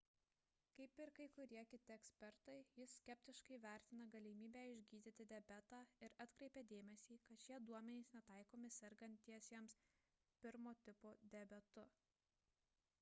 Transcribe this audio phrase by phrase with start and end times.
[0.77, 7.19] kaip ir kai kurie kiti ekspertai jis skeptiškai vertina galimybę išgydyti diabetą ir atkreipia dėmesį
[7.29, 9.77] kad šie duomenys netaikomi sergantiesiems
[10.49, 11.85] 1 tipo diabetu